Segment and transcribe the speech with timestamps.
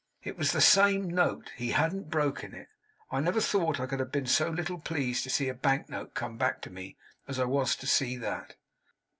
[0.23, 2.69] It was the same note; he hadn't broken it.
[3.11, 6.15] I never thought I could have been so little pleased to see a bank note
[6.15, 8.55] come back to me as I was to see that.